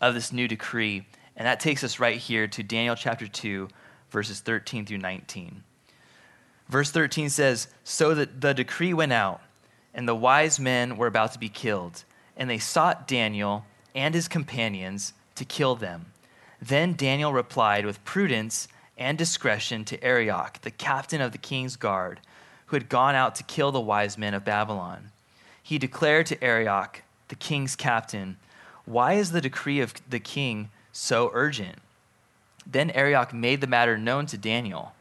[0.00, 1.06] of this new decree,
[1.36, 3.68] and that takes us right here to Daniel chapter 2,
[4.10, 5.62] verses 13 through 19.
[6.68, 9.40] Verse 13 says So that the decree went out,
[9.94, 12.04] and the wise men were about to be killed,
[12.36, 16.06] and they sought Daniel and his companions to kill them.
[16.60, 22.20] Then Daniel replied with prudence and discretion to Arioch, the captain of the king's guard,
[22.66, 25.10] who had gone out to kill the wise men of Babylon.
[25.62, 28.36] He declared to Arioch, the king's captain,
[28.84, 31.78] Why is the decree of the king so urgent?
[32.66, 34.92] Then Arioch made the matter known to Daniel,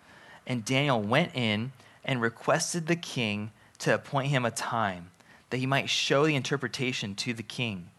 [0.47, 1.73] and Daniel went in
[2.05, 5.11] and requested the king to appoint him a time
[5.49, 7.89] that he might show the interpretation to the king.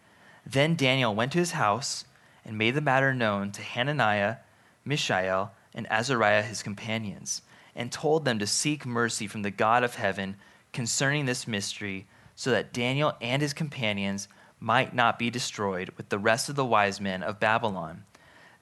[0.46, 2.04] Then Daniel went to his house
[2.44, 4.36] and made the matter known to Hananiah,
[4.84, 7.42] Mishael, and Azariah his companions,
[7.74, 10.36] and told them to seek mercy from the God of heaven
[10.72, 14.28] concerning this mystery, so that Daniel and his companions
[14.60, 18.04] might not be destroyed with the rest of the wise men of Babylon.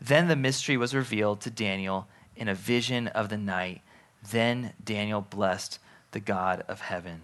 [0.00, 3.82] Then the mystery was revealed to Daniel in a vision of the night.
[4.30, 5.78] Then Daniel blessed
[6.12, 7.22] the God of heaven.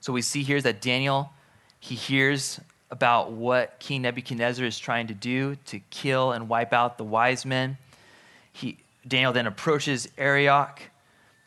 [0.00, 1.30] So we see here that Daniel,
[1.78, 6.98] he hears about what King Nebuchadnezzar is trying to do to kill and wipe out
[6.98, 7.78] the wise men.
[8.52, 10.80] He, Daniel then approaches Arioch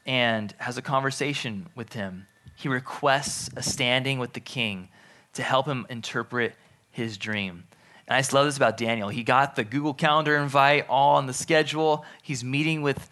[0.06, 2.28] and has a conversation with him.
[2.56, 4.90] He requests a standing with the king
[5.34, 6.56] to help him interpret
[6.92, 7.66] his dream.
[8.08, 9.10] And I just love this about Daniel.
[9.10, 12.06] He got the Google Calendar invite all on the schedule.
[12.22, 13.10] He's meeting with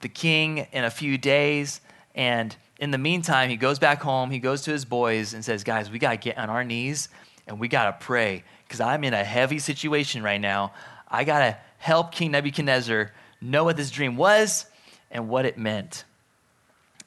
[0.00, 1.80] the king in a few days.
[2.14, 5.64] And in the meantime, he goes back home, he goes to his boys and says,
[5.64, 7.08] Guys, we got to get on our knees
[7.46, 10.72] and we got to pray because I'm in a heavy situation right now.
[11.08, 14.66] I got to help King Nebuchadnezzar know what this dream was
[15.10, 16.04] and what it meant.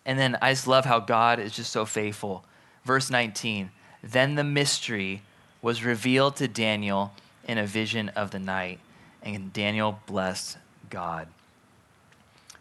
[0.05, 2.45] And then I just love how God is just so faithful.
[2.83, 3.71] Verse 19
[4.03, 5.23] Then the mystery
[5.61, 7.11] was revealed to Daniel
[7.47, 8.79] in a vision of the night,
[9.23, 10.57] and Daniel blessed
[10.89, 11.27] God.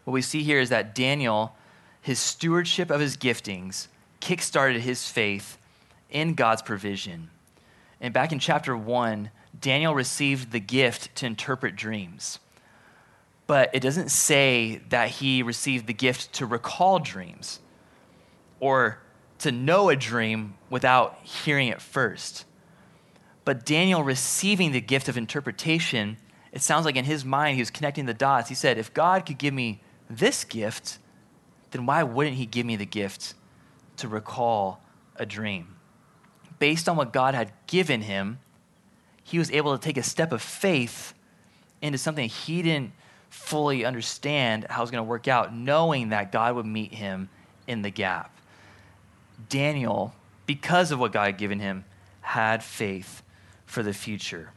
[0.05, 1.55] What we see here is that Daniel,
[2.05, 3.89] his stewardship of his giftings,
[4.21, 5.57] kickstarted his faith
[6.11, 7.31] in God's provision.
[7.99, 12.41] And back in chapter 1, Daniel received the gift to interpret dreams.
[13.47, 17.61] But it doesn't say that he received the gift to recall dreams
[18.61, 18.99] or
[19.39, 22.45] to know a dream without hearing it first.
[23.47, 26.19] But Daniel receiving the gift of interpretation,
[26.53, 28.51] it sounds like in his mind he was connecting the dots.
[28.51, 30.99] He said, If God could give me this gift,
[31.75, 33.35] then why wouldn't he give me the gift
[33.97, 34.81] to recall
[35.17, 35.75] a dream?
[36.61, 38.39] Based on what God had given him,
[39.25, 41.15] he was able to take a step of faith
[41.83, 42.93] into something he didn't
[43.29, 47.29] fully understand how it was going to work out, knowing that God would meet him
[47.67, 48.39] in the gap.
[49.49, 50.15] Daniel,
[50.47, 51.85] because of what God had given him,
[52.21, 53.25] had faith
[53.67, 54.53] for the future.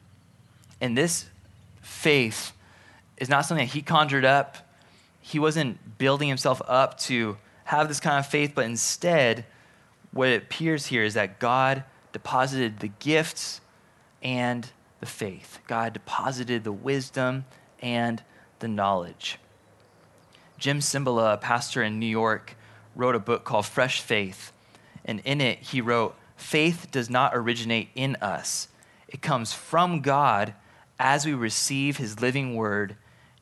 [0.79, 1.25] And this
[1.81, 2.51] faith
[3.17, 4.66] is not something that he conjured up.
[5.27, 7.35] He wasn't building himself up to
[7.65, 9.43] have this kind of faith, but instead,
[10.13, 13.59] what it appears here is that God deposited the gifts
[14.23, 14.69] and
[15.01, 15.59] the faith.
[15.67, 17.43] God deposited the wisdom
[17.81, 18.23] and
[18.59, 19.37] the knowledge.
[20.57, 22.55] Jim Cymbala, a pastor in New York,
[22.95, 24.53] wrote a book called Fresh Faith.
[25.03, 28.69] And in it, he wrote, Faith does not originate in us,
[29.09, 30.53] it comes from God
[30.97, 32.95] as we receive his living word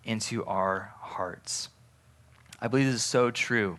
[0.04, 1.69] into our hearts.
[2.60, 3.78] I believe this is so true.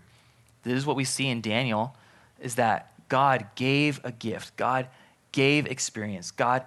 [0.63, 1.97] This is what we see in Daniel
[2.41, 4.57] is that God gave a gift.
[4.57, 4.89] God
[5.33, 6.31] gave experience.
[6.31, 6.65] God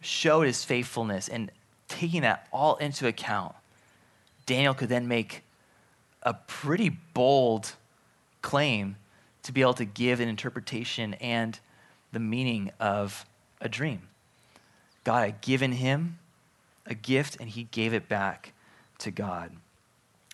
[0.00, 1.50] showed his faithfulness and
[1.88, 3.54] taking that all into account,
[4.44, 5.42] Daniel could then make
[6.22, 7.72] a pretty bold
[8.42, 8.96] claim
[9.42, 11.58] to be able to give an interpretation and
[12.12, 13.24] the meaning of
[13.60, 14.02] a dream.
[15.04, 16.18] God had given him
[16.84, 18.52] a gift, and he gave it back
[18.98, 19.52] to God.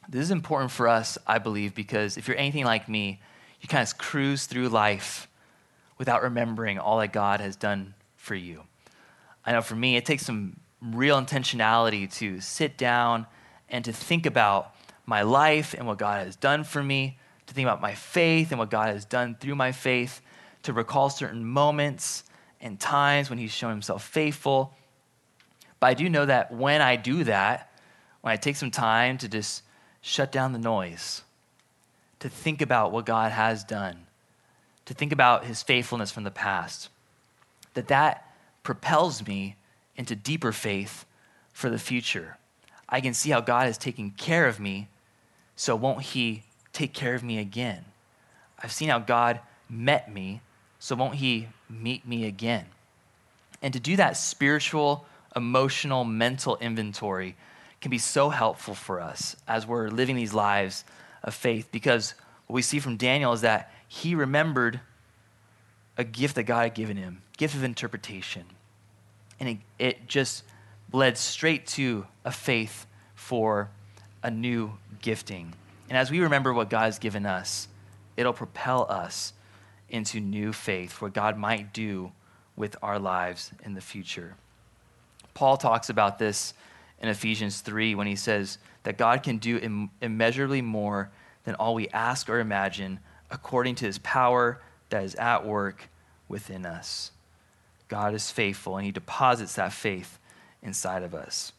[0.08, 3.20] This is important for us, I believe, because if you're anything like me,
[3.60, 5.28] you kind of cruise through life
[5.98, 8.64] without remembering all that God has done for you.
[9.44, 13.26] I know for me, it takes some real intentionality to sit down
[13.68, 14.74] and to think about
[15.06, 18.58] my life and what God has done for me, to think about my faith and
[18.58, 20.20] what God has done through my faith,
[20.64, 22.24] to recall certain moments
[22.60, 24.74] and times when He's shown Himself faithful.
[25.80, 27.72] But I do know that when I do that,
[28.20, 29.62] when I take some time to just
[30.02, 31.22] shut down the noise,
[32.18, 34.06] to think about what God has done,
[34.84, 36.90] to think about His faithfulness from the past,
[37.74, 38.28] that that
[38.62, 39.56] propels me
[39.96, 41.06] into deeper faith
[41.52, 42.36] for the future.
[42.88, 44.88] I can see how God is taking care of me,
[45.56, 47.84] so won't He take care of me again?
[48.62, 50.40] I've seen how God met me,
[50.78, 52.66] so won't He meet me again?
[53.62, 57.36] And to do that spiritual, emotional, mental inventory
[57.82, 60.84] can be so helpful for us as we're living these lives
[61.22, 62.14] of faith because
[62.46, 64.80] what we see from Daniel is that he remembered
[65.98, 68.46] a gift that God had given him, gift of interpretation
[69.42, 70.44] and it, it just
[70.92, 73.70] led straight to a faith for
[74.22, 75.52] a new gifting.
[75.88, 77.66] And as we remember what God has given us,
[78.16, 79.32] it'll propel us
[79.88, 82.12] into new faith, what God might do
[82.54, 84.36] with our lives in the future.
[85.34, 86.54] Paul talks about this
[87.02, 91.10] in Ephesians 3 when he says that God can do Im- immeasurably more
[91.44, 94.60] than all we ask or imagine according to his power
[94.90, 95.88] that is at work
[96.28, 97.10] within us.
[97.88, 100.18] God is faithful and he deposits that faith
[100.62, 101.52] inside of us.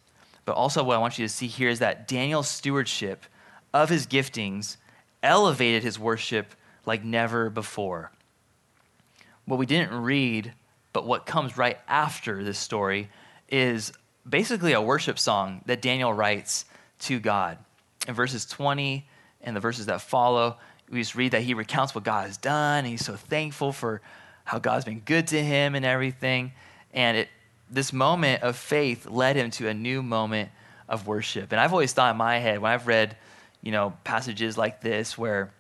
[0.45, 3.25] But also, what I want you to see here is that Daniel's stewardship
[3.73, 4.77] of his giftings
[5.21, 6.53] elevated his worship
[6.85, 8.11] like never before.
[9.45, 10.53] What we didn't read,
[10.91, 13.09] but what comes right after this story,
[13.49, 13.93] is
[14.27, 16.65] basically a worship song that Daniel writes
[16.99, 17.57] to God.
[18.07, 19.05] In verses 20
[19.41, 20.57] and the verses that follow,
[20.89, 22.79] we just read that he recounts what God has done.
[22.79, 24.01] And he's so thankful for
[24.43, 26.51] how God's been good to him and everything.
[26.93, 27.29] And it,
[27.69, 30.49] this moment of faith led him to a new moment
[30.87, 31.51] of worship.
[31.51, 33.15] And I've always thought in my head, when I've read,
[33.61, 35.51] you know, passages like this where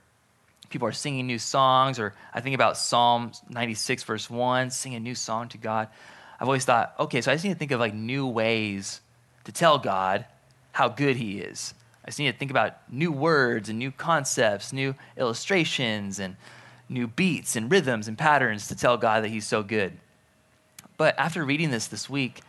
[0.69, 4.99] people are singing new songs, or I think about Psalm 96, verse 1, sing a
[4.99, 5.87] new song to God.
[6.43, 8.99] I've always thought, okay, so I just need to think of like new ways
[9.45, 10.25] to tell God
[10.73, 11.73] how good he is.
[12.03, 16.35] I just need to think about new words and new concepts, new illustrations, and
[16.89, 19.93] new beats and rhythms and patterns to tell God that He's so good.
[20.97, 22.41] But after reading this this week,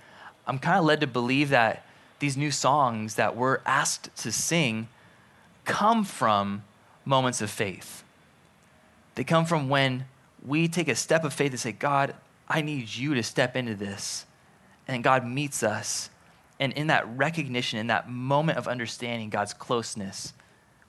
[0.44, 1.86] I'm kind of led to believe that
[2.18, 4.88] these new songs that we're asked to sing
[5.66, 6.64] come from
[7.04, 8.02] moments of faith.
[9.14, 10.06] They come from when
[10.44, 12.12] we take a step of faith and say, God,
[12.48, 14.26] I need you to step into this.
[14.86, 16.10] And God meets us.
[16.60, 20.34] And in that recognition, in that moment of understanding God's closeness,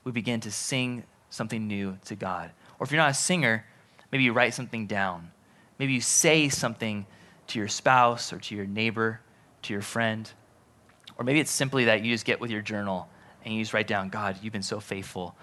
[0.04, 2.52] we begin to sing something new to God.
[2.80, 3.66] Or if you're not a singer,
[4.12, 5.32] maybe you write something down.
[5.80, 7.06] Maybe you say something
[7.48, 9.22] to your spouse or to your neighbor,
[9.64, 10.30] to your friend.
[11.18, 13.10] Or maybe it's simply that you just get with your journal
[13.44, 15.36] and you just write down, God, you've been so faithful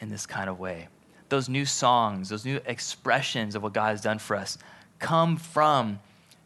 [0.00, 0.88] in this kind of way.
[1.28, 4.58] Those new songs, those new expressions of what God has done for us
[4.98, 6.00] come from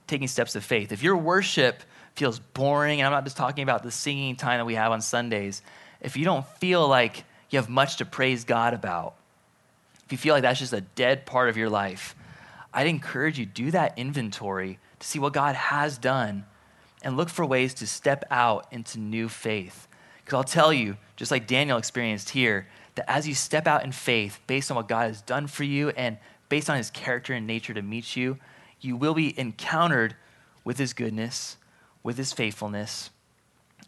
[0.07, 0.93] taking steps of faith.
[0.93, 1.83] If your worship
[2.15, 5.01] feels boring, and I'm not just talking about the singing time that we have on
[5.01, 5.63] Sundays,
[6.01, 9.15] if you don't feel like you have much to praise God about,
[10.05, 12.17] if you feel like that's just a dead part of your life,
[12.75, 16.45] I'd encourage you do that inventory to see what God has done
[17.03, 19.89] and look for ways to step out into new faith.
[20.25, 23.93] Because I'll tell you, just like Daniel experienced here, that as you step out in
[23.93, 26.19] faith based on what God has done for you and
[26.51, 28.37] based on his character and nature to meet you,
[28.83, 30.15] you will be encountered
[30.65, 31.57] with his goodness,
[32.03, 33.09] with his faithfulness,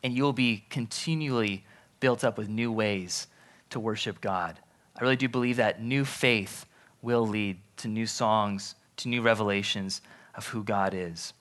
[0.02, 1.64] and you will be continually
[2.00, 3.26] built up with new ways
[3.68, 4.58] to worship God.
[4.96, 6.64] I really do believe that new faith
[7.02, 10.00] will lead to new songs, to new revelations
[10.34, 11.32] of who God is.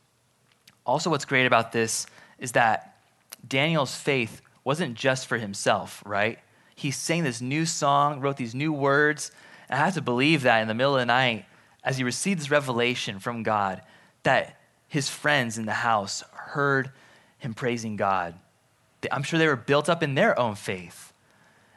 [0.86, 2.08] Also, what's great about this
[2.40, 2.98] is that
[3.48, 6.40] Daniel's faith wasn't just for himself, right?
[6.76, 9.32] He sang this new song, wrote these new words,
[9.72, 11.46] I have to believe that in the middle of the night,
[11.84, 13.82] as he received this revelation from God,
[14.24, 14.58] that
[14.88, 16.92] his friends in the house heard
[17.40, 18.36] him praising God.
[19.12, 21.14] I'm sure they were built up in their own faith.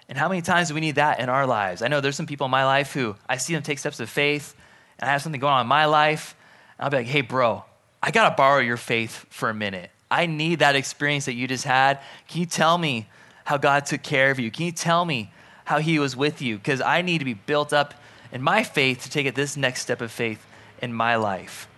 [0.09, 1.80] And how many times do we need that in our lives?
[1.80, 4.11] I know there's some people in my life who I see them take steps of
[4.11, 4.55] faith,
[4.99, 6.34] and I have something going on in my life,
[6.78, 7.64] and I'll be like, hey, bro,
[8.03, 9.90] I got to borrow your faith for a minute.
[10.11, 12.01] I need that experience that you just had.
[12.28, 13.09] Can you tell me
[13.45, 14.51] how God took care of you?
[14.51, 15.32] Can you tell me
[15.64, 16.56] how He was with you?
[16.56, 17.94] Because I need to be built up
[18.32, 20.44] in my faith to take it this next step of faith
[20.80, 21.68] in my life.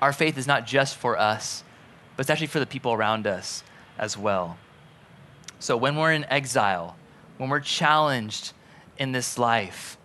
[0.00, 1.62] Our faith is not just for us,
[2.16, 3.62] but it's actually for the people around us
[3.98, 4.58] as well.
[5.58, 6.96] So when we're in exile,
[7.38, 8.52] when we're challenged
[8.98, 9.96] in this life,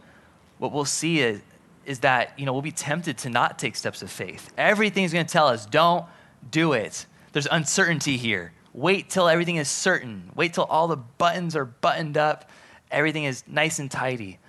[0.60, 1.42] what we'll see is,
[1.86, 4.52] is that you know we'll be tempted to not take steps of faith.
[4.58, 6.06] Everything's going to tell us don't
[6.52, 7.06] do it.
[7.32, 8.54] There's uncertainty here.
[8.74, 10.32] Wait till everything is certain.
[10.36, 12.50] Wait till all the buttons are buttoned up.
[12.92, 14.40] Everything is nice and tidy.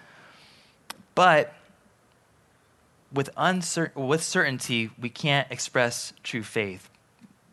[1.15, 1.55] But
[3.13, 6.89] with, uncer- with certainty, we can't express true faith.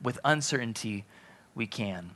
[0.04, 1.06] With uncertainty,
[1.56, 2.12] we can.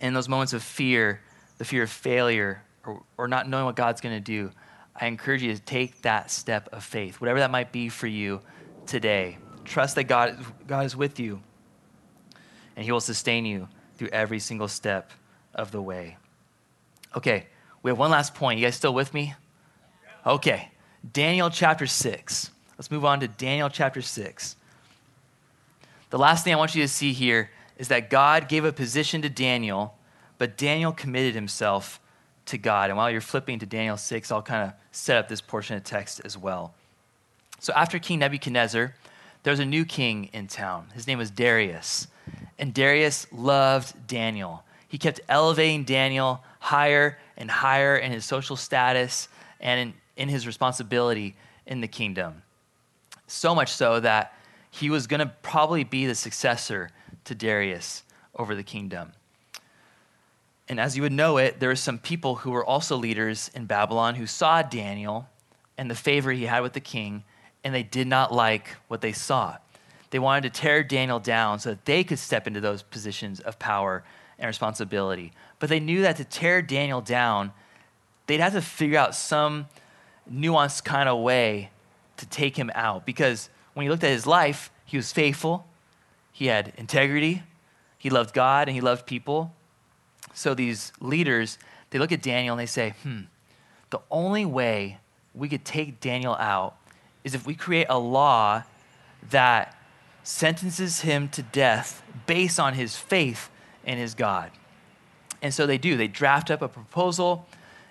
[0.00, 1.20] In those moments of fear,
[1.58, 4.50] the fear of failure, or, or not knowing what God's going to do,
[4.98, 8.40] I encourage you to take that step of faith, whatever that might be for you
[8.86, 9.38] today.
[9.64, 11.42] Trust that God, God is with you,
[12.76, 15.10] and He will sustain you through every single step
[15.54, 16.16] of the way.
[17.16, 17.46] Okay,
[17.82, 18.58] we have one last point.
[18.58, 19.34] You guys still with me?
[20.26, 20.70] Okay,
[21.12, 22.50] Daniel chapter 6.
[22.76, 24.56] Let's move on to Daniel chapter 6.
[26.10, 29.22] The last thing I want you to see here is that God gave a position
[29.22, 29.96] to Daniel,
[30.38, 32.00] but Daniel committed himself
[32.46, 32.90] to God.
[32.90, 35.84] And while you're flipping to Daniel 6, I'll kind of set up this portion of
[35.84, 36.74] text as well.
[37.60, 38.94] So after King Nebuchadnezzar,
[39.42, 40.88] there was a new king in town.
[40.94, 42.08] His name was Darius.
[42.58, 44.64] And Darius loved Daniel.
[44.88, 49.28] He kept elevating Daniel higher and higher in his social status
[49.60, 52.42] and in, in his responsibility in the kingdom.
[53.28, 54.32] So much so that
[54.70, 56.90] he was going to probably be the successor
[57.24, 58.02] to Darius
[58.34, 59.12] over the kingdom.
[60.68, 63.66] And as you would know it, there were some people who were also leaders in
[63.66, 65.28] Babylon who saw Daniel
[65.78, 67.22] and the favor he had with the king,
[67.62, 69.56] and they did not like what they saw.
[70.10, 73.60] They wanted to tear Daniel down so that they could step into those positions of
[73.60, 74.02] power
[74.38, 75.32] and responsibility.
[75.58, 77.52] But they knew that to tear Daniel down,
[78.26, 79.66] they'd have to figure out some
[80.30, 81.70] nuanced kind of way
[82.16, 83.06] to take him out.
[83.06, 85.66] Because when you looked at his life, he was faithful,
[86.32, 87.42] he had integrity,
[87.98, 89.54] he loved God, and he loved people.
[90.34, 91.58] So these leaders,
[91.90, 93.22] they look at Daniel and they say, hmm,
[93.90, 94.98] the only way
[95.34, 96.76] we could take Daniel out
[97.24, 98.62] is if we create a law
[99.30, 99.76] that
[100.22, 103.48] sentences him to death based on his faith
[103.84, 104.50] in his God.
[105.42, 105.96] And so they do.
[105.96, 107.46] They draft up a proposal.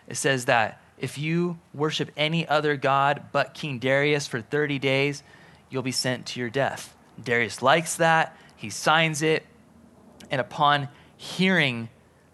[0.08, 5.24] It says that if you worship any other God but King Darius for 30 days,
[5.70, 6.96] you'll be sent to your death.
[7.22, 8.38] Darius likes that.
[8.56, 9.46] He signs it.
[10.32, 11.90] And upon hearing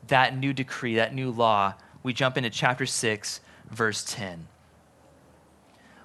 [0.08, 4.48] that new decree, that new law, we jump into chapter 6, verse 10.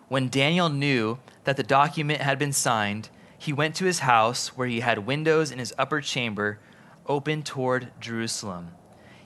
[0.08, 4.68] When Daniel knew that the document had been signed, he went to his house where
[4.68, 6.58] he had windows in his upper chamber
[7.06, 8.70] open toward Jerusalem.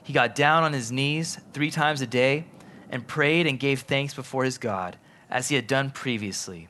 [0.03, 2.45] He got down on his knees three times a day
[2.89, 4.97] and prayed and gave thanks before his God,
[5.29, 6.67] as he had done previously.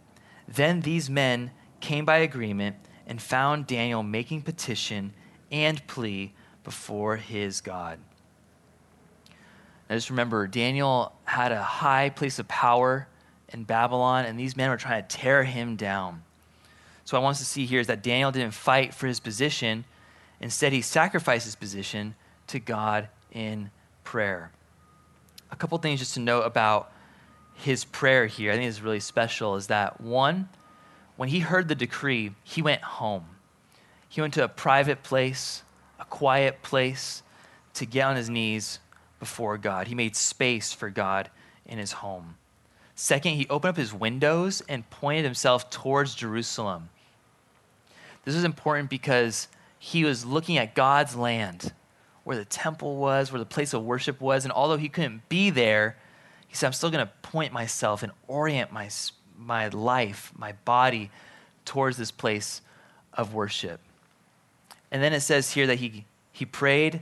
[0.47, 2.75] Then these men came by agreement
[3.07, 5.13] and found Daniel making petition
[5.51, 7.99] and plea before his God.
[9.89, 13.07] Now just remember, Daniel had a high place of power
[13.49, 16.23] in Babylon, and these men were trying to tear him down.
[17.03, 19.19] So, what I want us to see here is that Daniel didn't fight for his
[19.19, 19.83] position.
[20.39, 22.15] Instead, he sacrificed his position
[22.47, 23.71] to God in
[24.03, 24.51] prayer.
[25.51, 26.91] A couple things just to note about
[27.55, 30.49] his prayer here, I think is really special, is that one,
[31.17, 33.25] when he heard the decree, he went home.
[34.09, 35.63] He went to a private place,
[35.99, 37.23] a quiet place
[37.75, 38.79] to get on his knees
[39.19, 39.87] before God.
[39.87, 41.29] He made space for God
[41.65, 42.35] in his home.
[42.95, 46.89] Second, he opened up his windows and pointed himself towards Jerusalem.
[48.25, 49.47] This is important because
[49.79, 51.73] he was looking at God's land,
[52.31, 55.49] where the temple was, where the place of worship was, and although he couldn't be
[55.49, 55.97] there,
[56.47, 58.89] he said, I'm still going to point myself and orient my,
[59.37, 61.11] my life, my body,
[61.65, 62.61] towards this place
[63.13, 63.81] of worship.
[64.91, 67.01] And then it says here that he, he prayed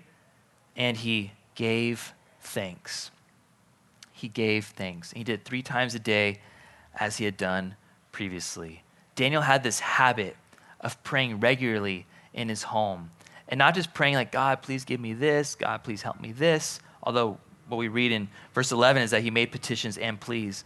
[0.75, 3.11] and he gave thanks.
[4.11, 5.11] He gave thanks.
[5.11, 6.39] He did three times a day
[6.99, 7.75] as he had done
[8.11, 8.82] previously.
[9.13, 10.36] Daniel had this habit
[10.82, 13.11] of praying regularly in his home.
[13.50, 16.80] And not just praying like, God, please give me this, God, please help me this.
[17.04, 20.64] Although what we read in verse 11 is that he made petitions and pleas.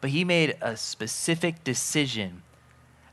[0.00, 2.42] But he made a specific decision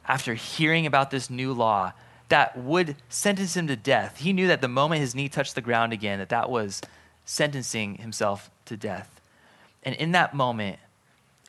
[0.08, 1.94] after hearing about this new law
[2.30, 4.20] that would sentence him to death.
[4.20, 6.82] He knew that the moment his knee touched the ground again, that that was
[7.26, 9.20] sentencing himself to death.
[9.84, 10.80] And in that moment,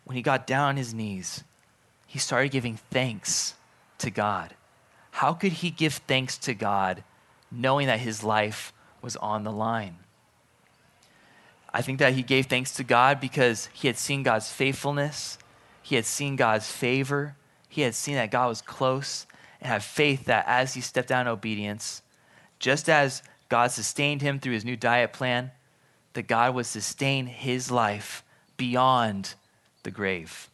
[0.04, 1.44] when he got down on his knees,
[2.06, 3.54] he started giving thanks
[3.98, 4.54] to God.
[5.12, 7.04] How could he give thanks to God
[7.50, 8.72] knowing that his life
[9.02, 9.96] was on the line?
[11.72, 15.38] I think that he gave thanks to God because he had seen God's faithfulness,
[15.82, 17.36] he had seen God's favor,
[17.68, 19.26] he had seen that God was close,
[19.60, 22.02] and had faith that as he stepped down in obedience,
[22.58, 25.52] just as God sustained him through his new diet plan,
[26.14, 28.24] that God would sustain his life
[28.56, 29.34] beyond
[29.84, 30.48] the grave.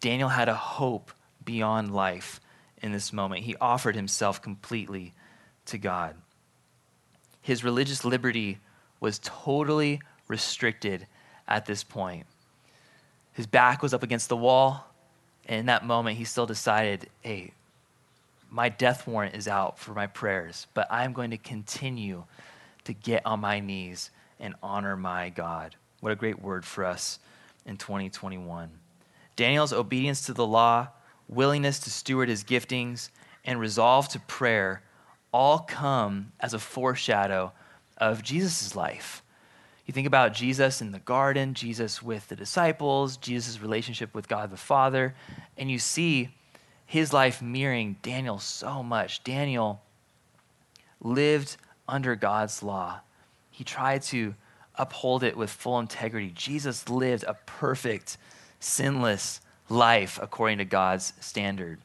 [0.00, 1.12] Daniel had a hope
[1.44, 2.40] beyond life
[2.82, 3.44] in this moment.
[3.44, 5.12] He offered himself completely
[5.66, 6.14] to God.
[7.42, 8.58] His religious liberty
[9.00, 11.06] was totally restricted
[11.46, 12.26] at this point.
[13.32, 14.86] His back was up against the wall,
[15.46, 17.52] and in that moment, he still decided, hey,
[18.50, 22.24] my death warrant is out for my prayers, but I'm going to continue
[22.84, 24.10] to get on my knees
[24.40, 25.76] and honor my God.
[26.00, 27.18] What a great word for us
[27.64, 28.70] in 2021.
[29.34, 30.88] Daniel's obedience to the law,
[31.28, 33.10] willingness to steward his giftings,
[33.44, 34.82] and resolve to prayer
[35.32, 37.52] all come as a foreshadow
[37.98, 39.22] of Jesus' life.
[39.86, 44.50] You think about Jesus in the garden, Jesus with the disciples, Jesus' relationship with God
[44.50, 45.14] the Father,
[45.56, 46.30] and you see
[46.84, 49.22] his life mirroring Daniel so much.
[49.22, 49.80] Daniel
[51.00, 51.56] lived
[51.88, 53.00] under God's law,
[53.50, 54.34] he tried to
[54.74, 56.30] uphold it with full integrity.
[56.34, 58.18] Jesus lived a perfect,
[58.60, 61.78] sinless life according to God's standard.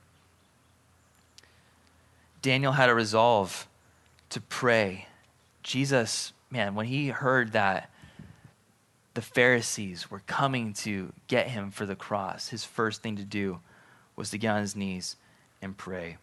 [2.41, 3.67] Daniel had a resolve
[4.29, 5.07] to pray.
[5.63, 7.89] Jesus, man, when he heard that
[9.13, 13.59] the Pharisees were coming to get him for the cross, his first thing to do
[14.15, 15.17] was to get on his knees
[15.61, 16.17] and pray.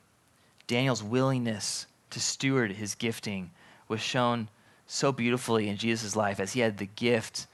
[0.67, 3.51] Daniel's willingness to steward his gifting
[3.87, 4.49] was shown
[4.87, 7.47] so beautifully in Jesus' life as he had the gift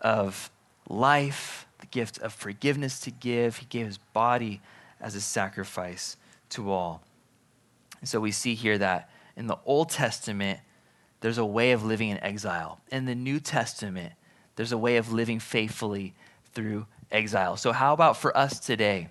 [0.00, 0.50] of
[0.88, 3.58] life, the gift of forgiveness to give.
[3.58, 4.60] He gave his body
[5.00, 6.16] as a sacrifice
[6.50, 7.02] to all.
[8.02, 10.58] And so we see here that in the Old Testament,
[11.20, 12.80] there's a way of living in exile.
[12.90, 14.12] In the New Testament,
[14.56, 16.14] there's a way of living faithfully
[16.52, 17.56] through exile.
[17.56, 19.08] So, how about for us today?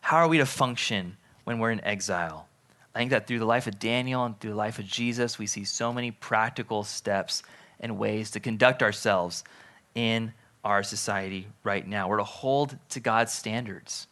[0.00, 2.46] How are we to function when we're in exile?
[2.94, 5.46] I think that through the life of Daniel and through the life of Jesus, we
[5.46, 7.42] see so many practical steps
[7.80, 9.42] and ways to conduct ourselves
[9.96, 12.08] in our society right now.
[12.08, 14.06] We're to hold to God's standards,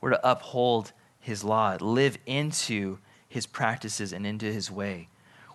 [0.00, 2.98] we're to uphold His law, live into
[3.28, 5.08] His practices and into His way.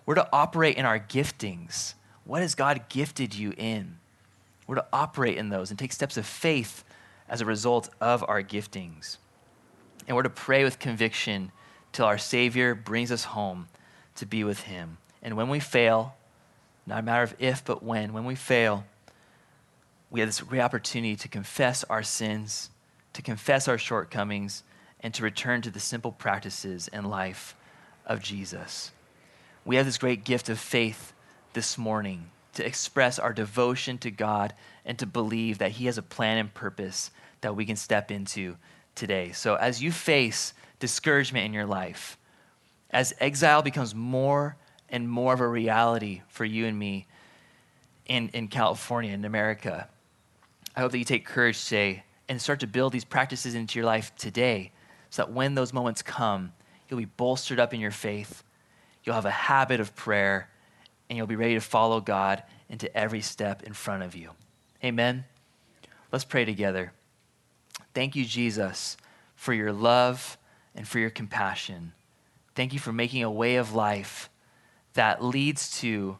[0.06, 1.94] We're to operate in our giftings.
[2.24, 3.98] What has God gifted you in?
[4.66, 6.84] We're to operate in those and take steps of faith
[7.28, 9.18] as a result of our giftings.
[10.06, 11.52] And we're to pray with conviction
[11.92, 13.68] till our Savior brings us home
[14.16, 14.98] to be with Him.
[15.22, 16.14] And when we fail,
[16.86, 18.84] not a matter of if, but when, when we fail,
[20.10, 22.70] we have this great opportunity to confess our sins,
[23.14, 24.62] to confess our shortcomings,
[25.00, 27.56] and to return to the simple practices and life
[28.06, 28.92] of Jesus.
[29.64, 31.12] We have this great gift of faith
[31.54, 36.02] this morning to express our devotion to God and to believe that He has a
[36.02, 38.56] plan and purpose that we can step into
[38.94, 39.32] today.
[39.32, 42.18] So, as you face discouragement in your life,
[42.90, 44.56] as exile becomes more
[44.88, 47.06] and more of a reality for you and me
[48.06, 49.88] in, in California, in America,
[50.76, 53.86] I hope that you take courage today and start to build these practices into your
[53.86, 54.72] life today
[55.10, 56.52] so that when those moments come,
[56.88, 58.42] you'll be bolstered up in your faith,
[59.02, 60.48] you'll have a habit of prayer,
[61.08, 64.30] and you'll be ready to follow God into every step in front of you.
[64.82, 65.24] Amen.
[66.10, 66.92] Let's pray together.
[67.92, 68.96] Thank you, Jesus,
[69.36, 70.38] for your love
[70.74, 71.92] and for your compassion.
[72.54, 74.30] Thank you for making a way of life
[74.94, 76.18] that leads to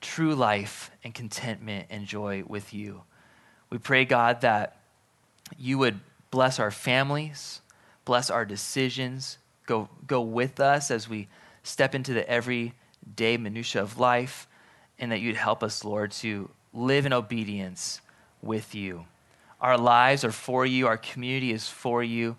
[0.00, 3.02] true life and contentment and joy with you.
[3.70, 4.76] We pray, God, that
[5.56, 6.00] you would
[6.30, 7.60] bless our families,
[8.04, 11.28] bless our decisions, go, go with us as we
[11.62, 14.46] step into the everyday minutia of life,
[14.98, 18.00] and that you'd help us, Lord, to live in obedience
[18.40, 19.04] with you.
[19.60, 22.36] Our lives are for you, our community is for you.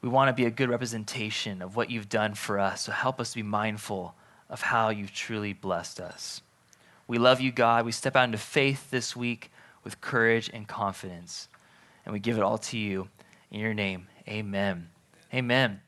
[0.00, 2.82] We want to be a good representation of what you've done for us.
[2.82, 4.14] So help us to be mindful
[4.48, 6.40] of how you've truly blessed us.
[7.08, 7.84] We love you, God.
[7.84, 9.50] We step out into faith this week
[9.82, 11.48] with courage and confidence.
[12.04, 13.08] And we give it all to you.
[13.50, 14.88] In your name, amen.
[15.32, 15.87] Amen.